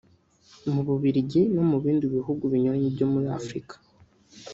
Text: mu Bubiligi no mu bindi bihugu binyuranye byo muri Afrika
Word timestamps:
mu 0.73 0.81
Bubiligi 0.87 1.41
no 1.55 1.63
mu 1.69 1.77
bindi 1.83 2.05
bihugu 2.15 2.43
binyuranye 2.51 2.89
byo 2.95 3.07
muri 3.13 3.27
Afrika 3.39 3.75